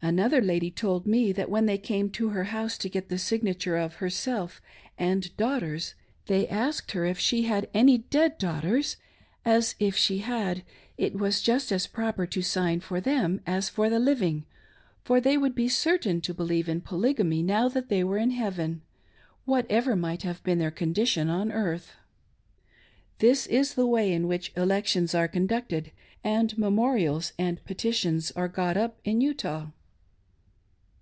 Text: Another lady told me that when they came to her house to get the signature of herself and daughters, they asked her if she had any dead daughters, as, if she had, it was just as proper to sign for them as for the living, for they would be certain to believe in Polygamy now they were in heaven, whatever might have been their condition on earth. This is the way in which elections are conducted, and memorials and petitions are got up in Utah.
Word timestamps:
Another 0.00 0.40
lady 0.40 0.70
told 0.70 1.08
me 1.08 1.32
that 1.32 1.50
when 1.50 1.66
they 1.66 1.76
came 1.76 2.08
to 2.10 2.28
her 2.28 2.44
house 2.44 2.78
to 2.78 2.88
get 2.88 3.08
the 3.08 3.18
signature 3.18 3.76
of 3.76 3.94
herself 3.96 4.62
and 4.96 5.36
daughters, 5.36 5.96
they 6.26 6.46
asked 6.46 6.92
her 6.92 7.04
if 7.04 7.18
she 7.18 7.42
had 7.42 7.68
any 7.74 7.98
dead 7.98 8.38
daughters, 8.38 8.96
as, 9.44 9.74
if 9.80 9.96
she 9.96 10.18
had, 10.18 10.62
it 10.96 11.16
was 11.18 11.42
just 11.42 11.72
as 11.72 11.88
proper 11.88 12.26
to 12.28 12.40
sign 12.42 12.78
for 12.78 13.00
them 13.00 13.40
as 13.44 13.68
for 13.68 13.90
the 13.90 13.98
living, 13.98 14.46
for 15.02 15.20
they 15.20 15.36
would 15.36 15.54
be 15.56 15.68
certain 15.68 16.20
to 16.20 16.32
believe 16.32 16.68
in 16.68 16.80
Polygamy 16.80 17.42
now 17.42 17.68
they 17.68 18.04
were 18.04 18.18
in 18.18 18.30
heaven, 18.30 18.82
whatever 19.46 19.96
might 19.96 20.22
have 20.22 20.40
been 20.44 20.58
their 20.60 20.70
condition 20.70 21.28
on 21.28 21.50
earth. 21.50 21.96
This 23.18 23.46
is 23.48 23.74
the 23.74 23.86
way 23.86 24.12
in 24.12 24.28
which 24.28 24.52
elections 24.56 25.12
are 25.14 25.28
conducted, 25.28 25.90
and 26.22 26.56
memorials 26.56 27.32
and 27.36 27.62
petitions 27.64 28.30
are 28.30 28.48
got 28.48 28.76
up 28.76 29.00
in 29.04 29.20
Utah. 29.20 29.66